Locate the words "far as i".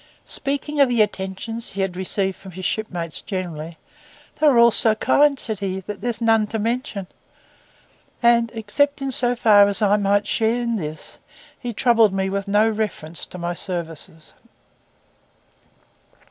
9.35-9.97